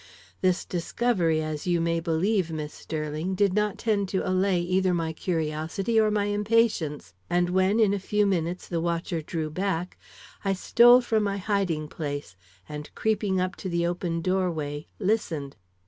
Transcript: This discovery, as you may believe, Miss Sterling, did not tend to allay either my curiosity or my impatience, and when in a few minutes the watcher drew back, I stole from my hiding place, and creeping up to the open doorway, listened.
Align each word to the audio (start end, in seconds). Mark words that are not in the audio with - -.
This 0.41 0.65
discovery, 0.65 1.43
as 1.43 1.67
you 1.67 1.79
may 1.79 1.99
believe, 1.99 2.49
Miss 2.51 2.73
Sterling, 2.73 3.35
did 3.35 3.53
not 3.53 3.77
tend 3.77 4.09
to 4.09 4.27
allay 4.27 4.59
either 4.59 4.95
my 4.95 5.13
curiosity 5.13 5.99
or 5.99 6.09
my 6.09 6.25
impatience, 6.25 7.13
and 7.29 7.51
when 7.51 7.79
in 7.79 7.93
a 7.93 7.99
few 7.99 8.25
minutes 8.25 8.67
the 8.67 8.81
watcher 8.81 9.21
drew 9.21 9.51
back, 9.51 9.99
I 10.43 10.53
stole 10.53 11.01
from 11.01 11.21
my 11.21 11.37
hiding 11.37 11.87
place, 11.87 12.35
and 12.67 12.89
creeping 12.95 13.39
up 13.39 13.55
to 13.57 13.69
the 13.69 13.85
open 13.85 14.21
doorway, 14.23 14.87
listened. 14.97 15.55